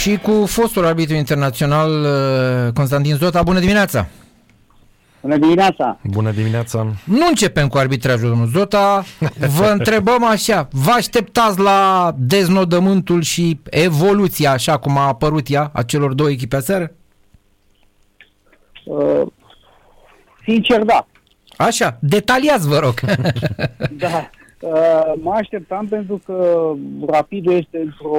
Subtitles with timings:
[0.00, 3.42] și cu fostul arbitru internațional uh, Constantin Zota.
[3.42, 4.06] Bună dimineața!
[5.20, 5.98] Bună dimineața!
[6.04, 6.86] Bună dimineața!
[7.04, 9.04] Nu începem cu arbitrajul, domnul Zota.
[9.58, 15.82] Vă întrebăm așa, vă așteptați la deznodământul și evoluția, așa cum a apărut ea, a
[15.82, 16.92] celor două echipe aseară?
[18.84, 19.22] Uh,
[20.44, 21.06] sincer, da.
[21.56, 22.94] Așa, detaliați, vă rog.
[24.04, 24.30] da.
[24.60, 26.70] Uh, mă așteptam pentru că
[27.06, 28.18] Rapidul este într-o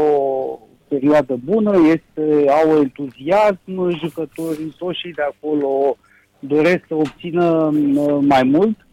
[1.02, 5.98] perioadă bună, este, au entuziasm, jucătorii, toți și de acolo
[6.40, 8.88] doresc să obțină uh, mai mult,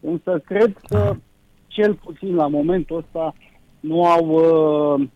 [0.00, 1.16] însă cred că
[1.66, 3.34] cel puțin la momentul ăsta
[3.80, 5.08] nu au uh,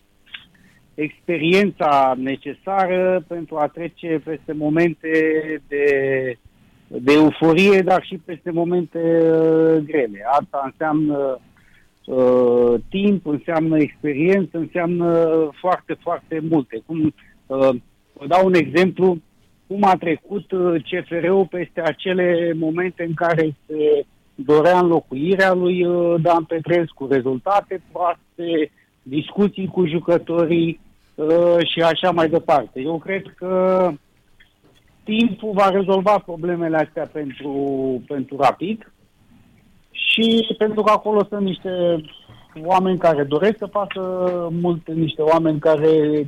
[0.94, 5.10] experiența necesară pentru a trece peste momente
[5.68, 5.84] de,
[6.86, 10.24] de euforie, dar și peste momente uh, grele.
[10.40, 11.40] Asta înseamnă
[12.10, 15.28] uh, timp, înseamnă experiență, înseamnă
[15.60, 16.82] foarte, foarte multe.
[16.86, 17.14] Cum,
[17.46, 17.74] uh,
[18.12, 19.18] vă dau un exemplu,
[19.66, 26.20] cum a trecut uh, CFR-ul peste acele momente în care se dorea înlocuirea lui uh,
[26.22, 28.70] Dan Petrescu, rezultate proaste,
[29.02, 30.80] discuții cu jucătorii
[31.14, 32.80] uh, și așa mai departe.
[32.80, 33.90] Eu cred că
[35.04, 37.52] timpul va rezolva problemele astea pentru,
[38.06, 38.92] pentru rapid
[40.08, 42.02] și pentru că acolo sunt niște
[42.64, 44.00] oameni care doresc să facă
[44.60, 46.26] mult, niște oameni care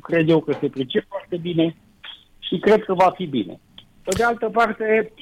[0.00, 1.76] cred eu că se pricep foarte bine
[2.38, 3.60] și cred că va fi bine.
[4.02, 5.12] Pe de altă parte,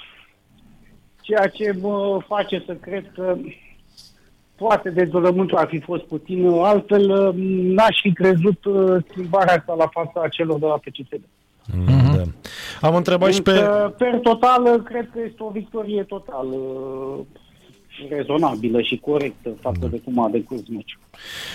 [1.21, 3.37] ceea ce mă face să cred că
[4.57, 7.33] poate dezvolământul ar fi fost puțin altfel,
[7.75, 11.25] n-aș fi crezut uh, schimbarea asta la fața celor de la PCSB.
[11.71, 12.17] Mm-hmm.
[12.17, 12.23] Da.
[12.81, 13.53] Am întrebat și pe...
[13.99, 16.57] Per total, cred că este o victorie totală
[18.09, 19.87] rezonabilă și corectă față da.
[19.87, 21.01] de cum a decurs meciul.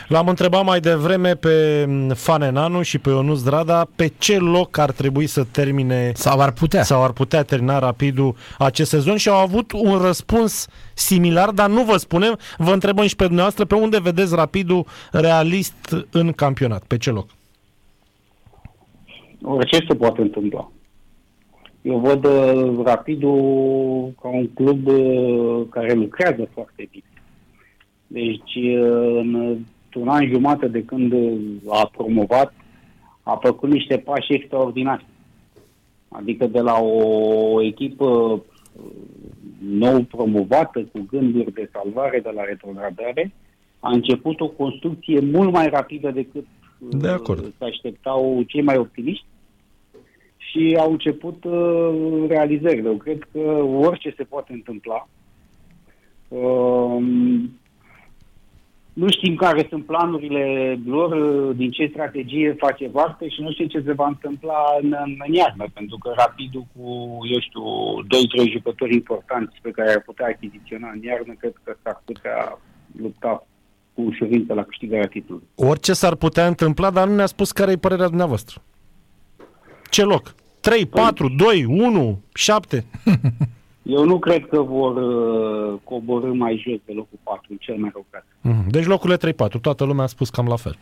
[0.07, 5.27] L-am întrebat mai devreme pe Fanenanu și pe Ionus Drada pe ce loc ar trebui
[5.27, 9.71] să termine sau ar putea sau ar putea termina Rapidul acest sezon și au avut
[9.71, 14.36] un răspuns similar, dar nu vă spunem, vă întrebăm și pe dumneavoastră pe unde vedeți
[14.36, 17.27] Rapidul realist în campionat, pe ce loc?
[19.42, 20.71] Orice se poate întâmpla.
[21.87, 27.03] Eu văd uh, Rapidul ca un club uh, care lucrează foarte bine.
[28.08, 29.58] Deci, uh, în
[29.95, 31.14] un an jumate de când
[31.67, 32.53] a promovat,
[33.23, 35.05] a făcut niște pași extraordinari.
[36.09, 38.42] Adică de la o echipă uh,
[39.59, 43.33] nou promovată, cu gânduri de salvare de la retrogradare,
[43.80, 46.45] a început o construcție mult mai rapidă decât
[46.80, 47.54] de acord.
[47.58, 49.25] se așteptau cei mai optimiști
[50.57, 52.89] și au început uh, realizările.
[52.89, 55.07] Eu cred că orice se poate întâmpla.
[56.27, 57.03] Uh,
[58.93, 63.65] nu știm care sunt planurile lor, uh, din ce strategie face parte și nu știu
[63.65, 64.95] ce se va întâmpla în,
[65.27, 67.61] în iarnă, pentru că rapidul cu, eu știu,
[68.47, 72.59] 2-3 jucători importanți pe care ar putea achiziționa în iarnă, cred că s-ar putea
[73.01, 73.47] lupta
[73.93, 75.47] cu ușurință la câștigarea titlului.
[75.55, 78.61] Orice s-ar putea întâmpla, dar nu ne-a spus care e părerea dumneavoastră.
[79.89, 80.35] Ce loc?
[80.67, 82.86] 3, 4, 2, 1, 7?
[83.82, 88.05] Eu nu cred că vor uh, coborâ mai jos de locul 4, cel mai rău
[88.10, 88.22] caz.
[88.42, 90.78] Mm, deci locurile 3-4, toată lumea a spus cam la fel.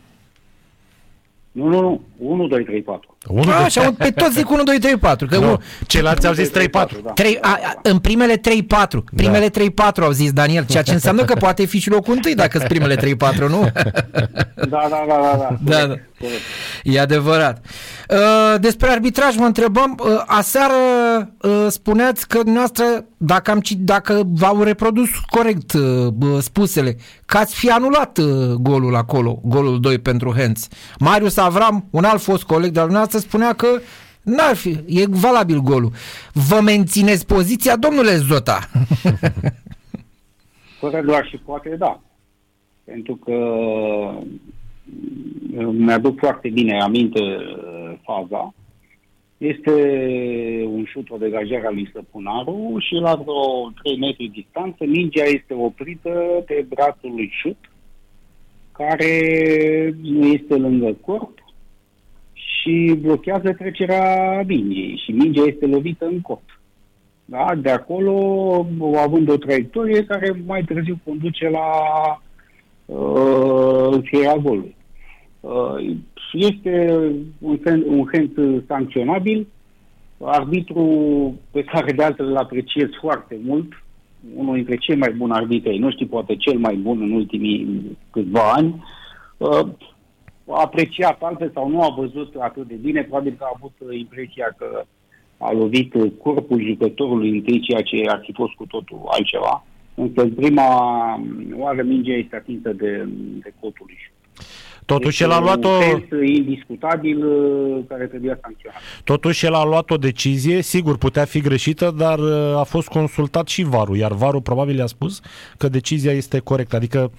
[1.52, 2.00] Nu, nu, nu.
[2.18, 3.16] 1, 2, 3, 4.
[3.28, 5.26] 1, 2, așa, pe toți zic 1, 2, 3, 4.
[5.26, 6.52] Că Nu, unu- ceilalți au zis 3-4.
[7.14, 8.40] 3, a, a, în primele 3-4,
[9.16, 9.52] primele 3-4
[10.02, 12.96] au zis Daniel, ceea ce înseamnă că poate fi și locul întâi dacă sunt primele
[12.96, 12.98] 3-4,
[13.48, 13.70] nu?
[14.54, 15.36] Da, da, da, da.
[15.38, 15.56] da.
[15.64, 15.86] Da, da.
[15.86, 16.15] Corect.
[16.82, 17.64] E adevărat.
[18.10, 20.74] Uh, Despre arbitraj mă întrebăm, uh, aseară
[21.40, 22.84] uh, spuneați că noastră,
[23.16, 28.24] dacă, am, cit- dacă v-au reprodus corect uh, bă, spusele, că ați fi anulat uh,
[28.60, 30.68] golul acolo, golul 2 pentru Hens.
[30.98, 33.66] Marius Avram, un alt fost coleg de-al noastră, spunea că
[34.22, 35.92] n-ar fi, e valabil golul.
[36.32, 38.58] Vă mențineți poziția, domnule Zota?
[40.80, 42.00] Fără doar și poate da.
[42.84, 44.22] Pentru că uh,
[45.70, 48.54] mi-aduc foarte bine aminte uh, faza.
[49.36, 49.72] Este
[50.66, 55.54] un șut, o degajare a lui Săpunaru și la vreo 3 metri distanță mingea este
[55.54, 57.70] oprită pe brațul lui șut
[58.72, 59.10] care
[60.02, 61.38] nu este lângă corp
[62.32, 66.60] și blochează trecerea mingei și mingea este lovită în corp.
[67.24, 67.54] Da?
[67.56, 68.14] De acolo,
[68.96, 71.68] având o traiectorie care mai târziu conduce la
[72.86, 74.76] uh, încheierea golului.
[75.40, 75.96] Uh,
[76.32, 77.04] este
[77.38, 79.46] un, sen- un hand sancționabil.
[80.20, 80.84] Arbitru
[81.50, 83.72] pe care de altfel îl apreciez foarte mult,
[84.34, 88.50] unul dintre cei mai buni arbitri, nu știu, poate cel mai bun în ultimii câțiva
[88.52, 88.84] ani,
[89.36, 89.68] uh,
[90.46, 94.54] apreciat altfel sau nu a văzut atât de bine, probabil că a avut uh, impresia
[94.58, 94.84] că
[95.38, 99.66] a lovit uh, corpul jucătorului întâi, ceea ce ar fi fost cu totul altceva.
[99.98, 100.64] Însă în prima
[101.14, 103.08] um, oară mingea este atinsă de,
[103.42, 104.10] de cotul lui.
[104.84, 105.68] Totuși el a luat o...
[106.24, 108.78] indiscutabil uh, care trebuia sancționat.
[109.04, 113.48] Totuși el a luat o decizie, sigur putea fi greșită, dar uh, a fost consultat
[113.48, 115.20] și Varul, iar Varul probabil i-a spus
[115.56, 116.76] că decizia este corectă.
[116.76, 117.10] Adică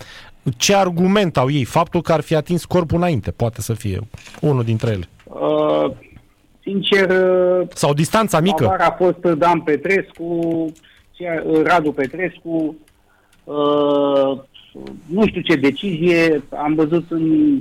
[0.57, 1.63] ce argument au ei?
[1.63, 3.99] Faptul că ar fi atins corpul înainte, poate să fie
[4.41, 5.07] unul dintre ele.
[5.23, 5.91] Uh,
[6.61, 7.09] sincer...
[7.09, 8.75] Uh, Sau distanța mică.
[8.79, 10.65] A fost Dan Petrescu,
[11.63, 12.75] Radu Petrescu,
[13.43, 14.39] uh,
[15.05, 17.57] nu știu ce decizie am văzut în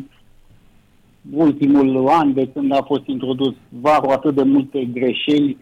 [1.32, 5.56] ultimul an de când a fost introdus varul atât de multe greșeli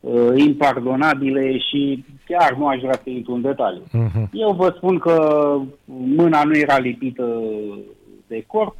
[0.00, 3.82] uh, impardonabile și chiar nu aș vrea să intru în detaliu.
[3.82, 4.28] Uh-huh.
[4.32, 5.56] Eu vă spun că
[6.16, 7.42] mâna nu era lipită
[8.26, 8.76] de corp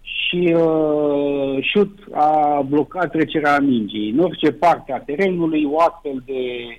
[0.00, 4.10] și uh, șut a blocat trecerea mingii.
[4.10, 6.76] În orice parte a terenului, o astfel de uh,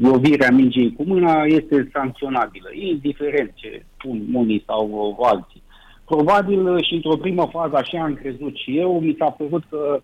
[0.00, 5.62] lovirea mingii cu mâna este sancționabilă, indiferent ce spun unii sau alții.
[6.04, 10.02] Probabil uh, și într-o primă fază, așa am crezut și eu, mi s-a părut că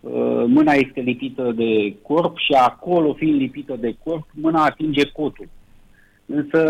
[0.00, 5.48] uh, mâna este lipită de corp și acolo, fiind lipită de corp, mâna atinge cotul.
[6.26, 6.60] Însă,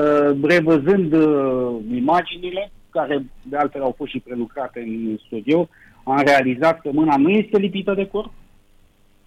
[0.43, 5.69] revăzând uh, imaginile, care de altfel au fost și prelucrate în studio,
[6.05, 8.33] am realizat că mâna nu este lipită de corp,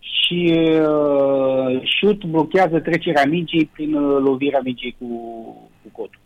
[0.02, 5.08] și uh, șut blochează trecerea mingii prin uh, lovirea mingii cu,
[5.82, 6.20] cu cotul.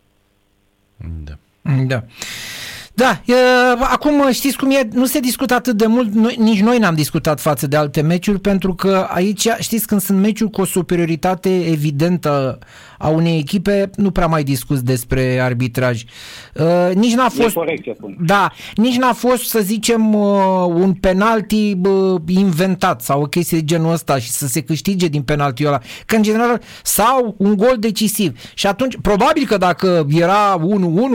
[1.23, 1.33] Da.
[1.87, 2.03] Da.
[2.95, 3.33] Da, e,
[3.79, 7.39] acum știți cum e, nu se discută atât de mult, noi, nici noi n-am discutat
[7.39, 12.59] față de alte meciuri, pentru că aici, știți, când sunt meciuri cu o superioritate evidentă
[12.97, 16.03] a unei echipe, nu prea mai discuți despre arbitraj.
[16.53, 17.53] Uh, nici n-a fost...
[17.53, 17.85] Corect,
[18.19, 23.63] da, nici n-a fost, să zicem, uh, un penalti uh, inventat sau o chestie de
[23.63, 25.81] genul ăsta și să se câștige din penaltiul ăla.
[26.05, 28.39] Că, în general, sau un gol decisiv.
[28.53, 30.59] Și atunci, probabil că dacă era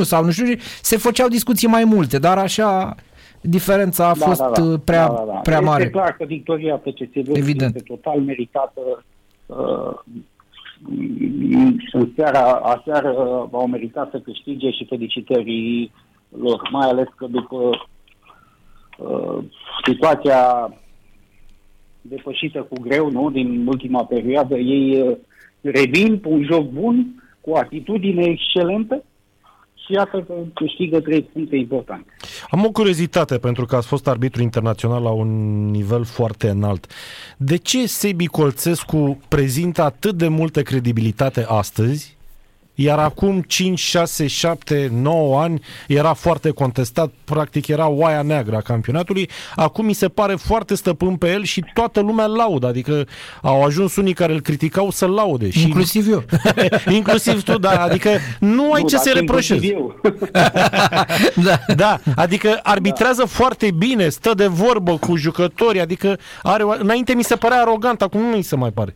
[0.01, 2.95] 1-1 sau nu știu, se făceau discuții mai multe, dar așa
[3.41, 4.79] diferența a da, fost da, da.
[4.85, 5.33] prea, da, da, da.
[5.33, 5.83] prea mare.
[5.83, 7.75] Este clar că victoria PCSB Evident.
[7.75, 9.05] este total meritată.
[9.47, 9.99] Uh,
[11.93, 15.93] în seara, aseară uh, au meritat să câștige și felicitării
[16.29, 17.57] lor, mai ales că după
[18.99, 19.45] uh,
[19.87, 20.73] situația
[22.01, 25.17] depășită cu greu, nu, din ultima perioadă, ei uh,
[25.61, 29.05] revin cu un joc bun, cu o atitudine excelentă
[29.91, 32.07] și iată că câștigă trei puncte importante.
[32.51, 36.87] Am o curiozitate, pentru că ați fost arbitru internațional la un nivel foarte înalt.
[37.37, 42.19] De ce Sebi Colțescu prezintă atât de multă credibilitate astăzi
[42.83, 48.61] iar acum 5, 6, 7, 9 ani era foarte contestat, practic era oaia neagră a
[48.61, 49.29] campionatului.
[49.57, 53.07] Acum mi se pare foarte stăpân pe el și toată lumea laudă, adică
[53.43, 55.51] au ajuns unii care îl criticau să-l laude.
[55.51, 56.25] Și inclusiv eu.
[56.99, 59.75] inclusiv tu, da, adică nu ai nu, ce să reproșezi.
[61.47, 61.59] da.
[61.77, 63.27] da, adică arbitrează da.
[63.27, 68.21] foarte bine, stă de vorbă cu jucătorii, adică are, înainte mi se părea arogant, acum
[68.21, 68.95] nu mi se mai pare.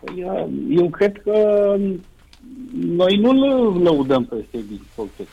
[0.00, 0.24] Păi,
[0.68, 1.76] eu cred că
[2.96, 3.32] noi nu
[3.82, 5.26] lăudăm pe Sebi Poltec.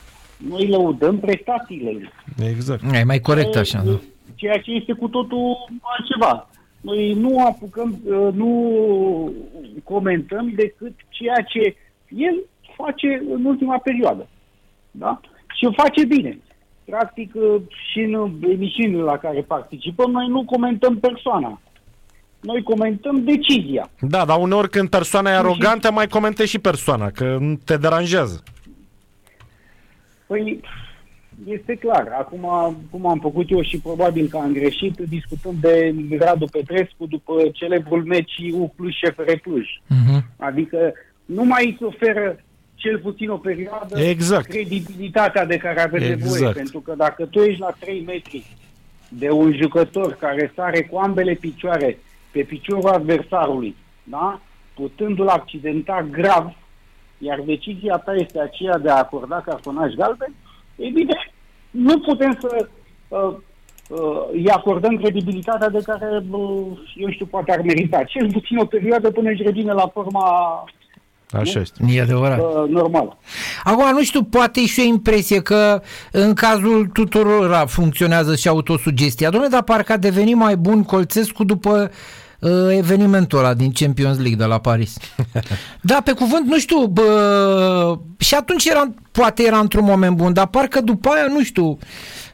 [0.50, 2.10] Noi lăudăm prestațiile lui.
[2.48, 2.84] Exact.
[2.94, 3.82] E mai corect așa.
[3.82, 4.02] Nu?
[4.36, 6.50] Ceea ce este cu totul altceva.
[6.82, 9.34] Noi nu apucăm, uh, nu
[9.84, 11.76] comentăm decât ceea ce
[12.10, 12.44] el
[12.76, 14.28] face în ultima perioadă.
[14.92, 15.20] Da?
[15.58, 16.40] Și o face bine.
[16.86, 21.62] Practic, uh, și în emisiunile la care participăm, noi nu comentăm persoana
[22.42, 23.90] noi comentăm decizia.
[24.00, 28.44] Da, dar uneori când persoana e arogantă, mai comentezi și persoana, că te deranjează.
[30.28, 30.62] Păi,
[31.46, 32.08] este clar.
[32.20, 37.34] Acum, cum am făcut eu și probabil că am greșit, discutăm de Radu Petrescu după
[37.54, 39.68] celebrul meci Ucluș FR Cluj.
[39.68, 40.22] Uh-huh.
[40.38, 40.94] Adică
[41.26, 42.44] nu mai îți oferă
[42.76, 44.48] cel puțin o perioadă exact.
[44.48, 46.22] credibilitatea de care avem exact.
[46.22, 46.52] nevoie.
[46.52, 48.46] Pentru că dacă tu ești la 3 metri
[49.10, 51.98] de un jucător care sare cu ambele picioare
[52.32, 54.42] pe piciorul adversarului, da?
[54.74, 56.54] putându-l accidenta grav,
[57.18, 60.34] iar decizia ta este aceea de a acorda cartonaj galben,
[60.76, 61.32] e bine,
[61.72, 62.68] nu putem să
[63.08, 63.36] uh,
[63.90, 68.04] uh, îi acordăm credibilitatea de care, uh, eu știu, poate ar merita.
[68.04, 70.26] Cel puțin o perioadă până își revine la forma
[71.32, 71.62] Așa nu?
[71.62, 71.84] este.
[71.98, 72.40] E adevărat.
[72.40, 73.18] Uh, normal.
[73.64, 79.30] Acum, nu știu, poate și o impresie că în cazul tuturor funcționează și autosugestia.
[79.30, 81.92] Dom'le, dar parcă a devenit mai bun Colțescu după
[82.40, 84.98] uh, evenimentul ăla din Champions League de la Paris.
[85.82, 90.48] da, pe cuvânt, nu știu, bă, și atunci era, poate era într-un moment bun, dar
[90.48, 91.78] parcă după aia, nu știu,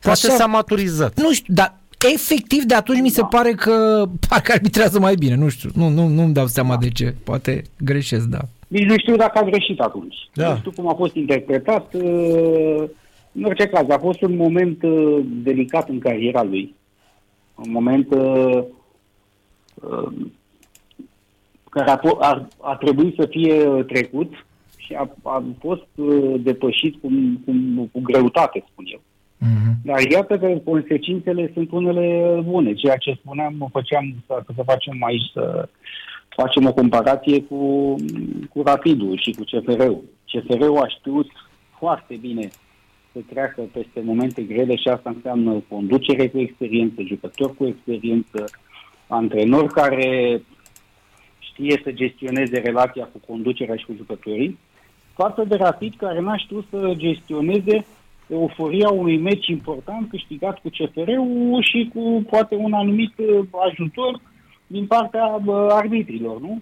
[0.01, 1.19] Poate așa- s-a maturizat.
[1.21, 1.75] nu știu, dar
[2.13, 6.07] efectiv de atunci mi se pare că parcă arbitrează mai bine, nu știu, nu, nu,
[6.07, 8.39] nu-mi dau seama de ce, poate greșesc, da.
[8.67, 10.15] Nici nu știu dacă a greșit atunci.
[10.33, 10.49] Da.
[10.49, 11.93] Nu știu cum a fost interpretat.
[11.93, 12.83] uh,
[13.31, 16.75] În orice caz, a fost un moment uh, delicat în cariera lui.
[17.55, 18.63] Un moment uh,
[19.73, 20.11] uh,
[21.69, 24.33] care a, po- a, a trebuit să fie uh, trecut
[24.77, 27.07] și a, a fost uh, depășit cu,
[27.45, 27.51] cu,
[27.91, 29.01] cu greutate, spun eu.
[29.37, 29.71] Mhm.
[29.83, 32.73] Dar iată că consecințele sunt unele bune.
[32.73, 35.69] Ceea ce spuneam, făceam să, să facem aici, să
[36.41, 37.95] facem o comparație cu,
[38.53, 40.03] cu Rapidul și cu CFR-ul.
[40.31, 41.27] CFR-ul a știut
[41.77, 42.49] foarte bine
[43.11, 48.45] să treacă peste momente grele și asta înseamnă conducere cu experiență, jucători cu experiență,
[49.07, 50.41] antrenor care
[51.39, 54.57] știe să gestioneze relația cu conducerea și cu jucătorii,
[55.13, 57.85] față de Rapid care n-a știut să gestioneze
[58.27, 64.21] euforia unui meci important câștigat cu CFR-ul și cu poate un anumit uh, ajutor
[64.67, 66.61] din partea uh, arbitrilor, nu?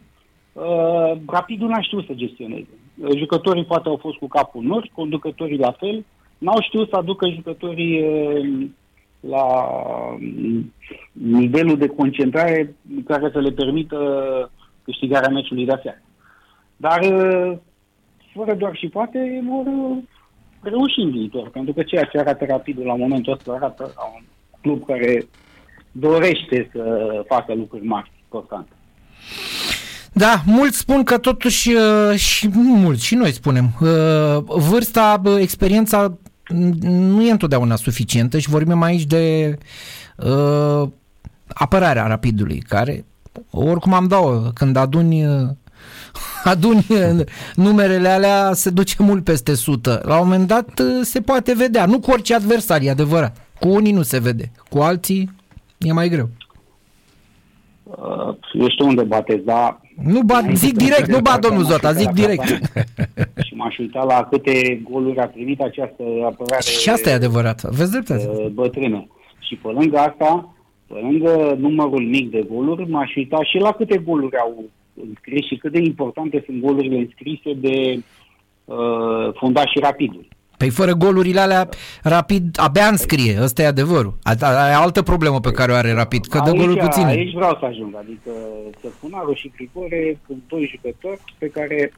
[0.53, 2.67] Uh, Rapidul n-a știut să gestioneze.
[3.01, 6.05] Uh, Jucătorii poate au fost cu capul în nori, conducătorii la fel,
[6.38, 8.67] n-au știut să aducă jucătorii uh,
[9.19, 9.45] la
[10.19, 10.74] mm,
[11.12, 14.00] nivelul de concentrare care să le permită
[14.83, 16.01] câștigarea meciului de aseară.
[16.77, 17.57] Dar uh,
[18.33, 19.97] fără doar și poate vor uh,
[20.62, 24.24] reuși în viitor, pentru că ceea ce arată Rapidul la momentul ăsta arată la un
[24.62, 25.27] club care
[25.99, 26.83] dorește să
[27.27, 28.67] facă lucruri mari, important.
[30.13, 35.39] Da, mulți spun că totuși, uh, și nu mulți, și noi spunem, uh, vârsta, bă,
[35.39, 36.17] experiența
[36.49, 39.57] m, nu e întotdeauna suficientă și vorbim aici de
[40.15, 40.89] uh,
[41.47, 43.05] apărarea rapidului, care
[43.51, 45.47] oricum am dau când aduni uh,
[46.43, 47.25] aduni uh,
[47.55, 50.01] numerele alea se duce mult peste 100.
[50.03, 53.37] La un moment dat uh, se poate vedea, nu cu orice adversar, e adevărat.
[53.59, 55.35] Cu unii nu se vede, cu alții
[55.88, 56.30] e mai greu.
[57.84, 61.32] Uh, Eu știu unde bateți, dar Nu bat, Înainte zic să direct, începem nu bat
[61.32, 62.39] partea, domnul m-aș Zota, uita zic la direct.
[62.44, 67.63] campanie Și m-aș uita la câte goluri a primit această apărare Și asta e adevărat,
[67.63, 68.30] aveți dreptate.
[68.30, 69.08] uh, bătrână.
[69.39, 70.54] Și pe lângă asta,
[70.88, 74.63] pe lângă numărul mic de goluri, m-aș uita și la câte goluri au
[75.08, 78.00] înscris și cât de importante sunt golurile înscrise de
[78.65, 80.27] uh, fundașii rapidului.
[80.57, 81.69] Păi fără golurile alea,
[82.03, 84.17] Rapid abia înscrie, ăsta e adevărul.
[84.24, 87.05] A, a, e altă problemă pe care o are Rapid, că dă goluri puține.
[87.05, 88.31] Aici vreau să ajung, adică
[88.81, 91.93] Săpunaru și Grigore sunt doi jucători pe care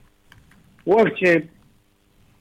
[0.83, 1.49] orice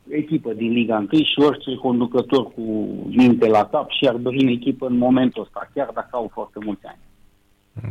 [0.09, 2.63] echipă din Liga 1 și orice conducător cu
[3.07, 6.59] minte la cap și ar dori în echipă în momentul ăsta, chiar dacă au foarte
[6.65, 6.99] mulți ani.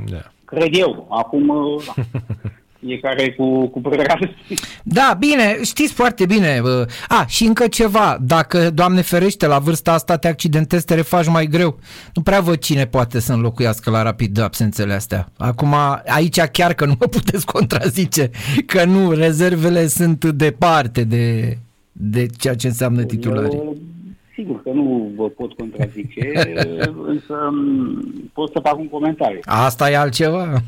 [0.06, 0.32] Da.
[0.46, 1.08] Cred eu.
[1.10, 1.54] Acum,
[1.86, 2.04] da.
[2.80, 4.36] fiecare cu, cu părerea lui.
[4.84, 6.60] Da, bine, știți foarte bine.
[6.62, 6.88] bă.
[7.08, 11.46] A, și încă ceva, dacă, Doamne ferește, la vârsta asta te accidentezi, te refaci mai
[11.46, 11.80] greu.
[12.14, 15.28] Nu prea văd cine poate să înlocuiască la rapid absențele astea.
[15.38, 15.74] Acum,
[16.06, 18.30] aici chiar că nu mă puteți contrazice,
[18.66, 21.58] că nu, rezervele sunt departe de,
[21.92, 23.58] de ceea ce înseamnă titularii.
[23.58, 23.78] Eu,
[24.36, 26.32] sigur că nu vă pot contrazice,
[27.12, 29.40] însă m, pot să fac un comentariu.
[29.44, 30.62] Asta e altceva?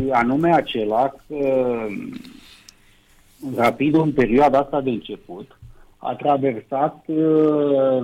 [0.00, 1.76] Și anume acela că
[3.56, 5.58] Rapidul în perioada asta de început
[5.96, 8.02] a traversat uh,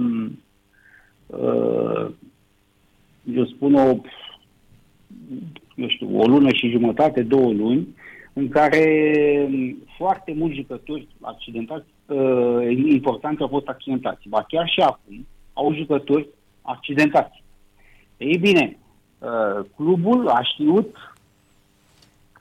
[1.26, 2.06] uh,
[3.24, 3.96] eu spun o
[5.74, 7.88] eu știu, o lună și jumătate, două luni,
[8.32, 9.48] în care
[9.96, 14.28] foarte mulți jucători accidentați, uh, importanți au fost accidentați.
[14.28, 16.28] Ba chiar și acum au jucători
[16.62, 17.42] accidentați.
[18.16, 18.78] Ei bine,
[19.18, 20.96] uh, clubul a știut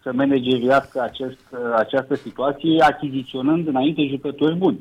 [0.05, 1.39] să manageriască acest,
[1.75, 4.79] această situație achiziționând înainte jucători buni.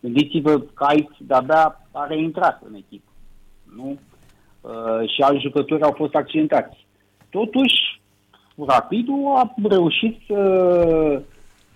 [0.00, 3.10] Gândiți-vă că aici de-abia a reintrat în echipă.
[3.76, 3.98] Nu?
[4.60, 6.86] Uh, și alți jucători au fost accidentați.
[7.30, 8.00] Totuși,
[8.66, 10.42] Rapidul a reușit să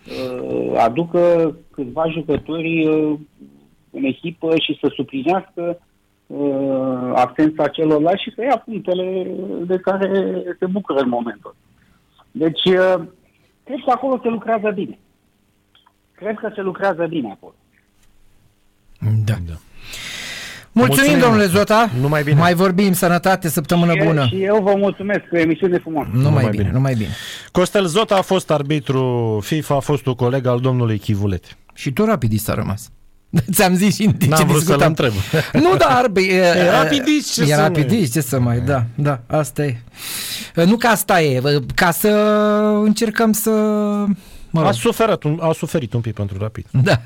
[0.06, 3.18] uh, aducă câțiva jucători uh,
[3.90, 5.78] în echipă și să suplinească
[6.26, 9.30] uh, absența celorlalți și să ia punctele
[9.66, 11.54] de care se bucură în momentul.
[12.36, 12.94] Deci, uh,
[13.64, 14.98] cred că acolo se lucrează bine.
[16.14, 17.54] Cred că se lucrează bine acolo.
[19.24, 19.34] Da.
[19.48, 19.54] Da.
[20.72, 21.18] Mulțumim, Mulțumim.
[21.18, 21.90] domnule Zota.
[22.00, 22.38] Numai bine.
[22.40, 24.26] Mai vorbim, sănătate, săptămână și, bună.
[24.26, 26.10] și eu vă mulțumesc cu emisiune frumoasă.
[26.12, 26.72] Numai, Numai bine, bine.
[26.74, 27.08] numai bine.
[27.52, 31.48] Costel Zota a fost arbitru FIFA, a fost un coleg al domnului Chivulete.
[31.74, 32.90] Și tot rapidist a rămas.
[33.54, 34.88] Ți-am zis și în timp N-am ce vrut să-l discutam.
[34.88, 35.12] întreb.
[35.64, 36.08] Nu, dar...
[36.12, 38.60] bă, E, E rapidist, ce E să mai- rapidist, ce să mai...
[38.66, 39.76] Da, da, asta e.
[40.54, 41.42] Nu ca asta e,
[41.74, 42.08] ca să
[42.84, 43.50] încercăm să...
[44.54, 44.68] Mă rog.
[44.68, 46.66] A suferit, un, a suferit un pic pentru rapid.
[46.82, 47.00] Da,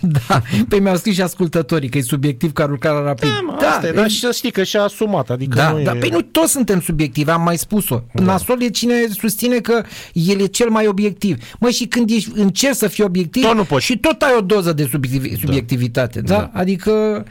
[0.00, 0.42] da.
[0.68, 3.28] Păi mi-au scris și ascultătorii că e subiectiv ca lucrarea rapid.
[3.28, 5.92] Da, mă, asta e, dar și să știi că și-a asumat, adică Da, nu da,
[5.94, 5.98] e...
[5.98, 8.02] păi nu toți suntem subiectivi, am mai spus-o.
[8.12, 8.22] Da.
[8.22, 9.82] Nasol e cine susține că
[10.12, 11.36] el e cel mai obiectiv.
[11.58, 13.84] Mă, și când ești, încerci să fii obiectiv Tot nu poți.
[13.84, 16.34] și tot ai o doză de subiectiv, subiectivitate, da?
[16.36, 16.50] da?
[16.52, 17.24] Adică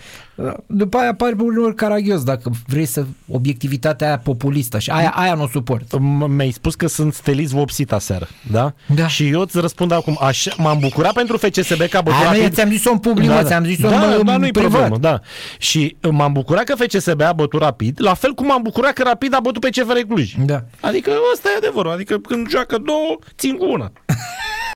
[0.65, 5.43] după aia apare uneori caragios dacă vrei să obiectivitatea aia populistă și aia, aia nu
[5.43, 5.95] o suport.
[5.97, 8.73] M- Mi-ai spus că sunt steliți vopsit aseară, da?
[8.95, 9.07] Da.
[9.07, 12.35] Și eu îți răspund acum, așa, m-am bucurat pentru FCSB că a bătut Aia nu,
[12.35, 12.53] eu rapid.
[12.55, 14.69] ți-am zis-o în public, mă, ți-am zis-o da, în, da, în nu-i privat.
[14.71, 15.19] problemă, da.
[15.57, 19.33] Și m-am bucurat că FCSB a bătut rapid, la fel cum m-am bucurat că rapid
[19.33, 20.33] a bătut pe CFR Cluj.
[20.45, 20.63] Da.
[20.81, 23.91] Adică ăsta e adevărul, adică când joacă două, țin cu una.